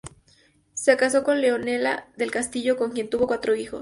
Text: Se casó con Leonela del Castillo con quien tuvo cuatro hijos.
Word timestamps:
Se 0.73 0.97
casó 0.97 1.23
con 1.23 1.41
Leonela 1.41 2.07
del 2.17 2.31
Castillo 2.31 2.75
con 2.75 2.91
quien 2.91 3.07
tuvo 3.11 3.27
cuatro 3.27 3.53
hijos. 3.53 3.69